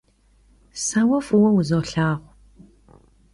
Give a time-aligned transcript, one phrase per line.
[0.83, 2.19] Se vue f'ıue vuzolhağu.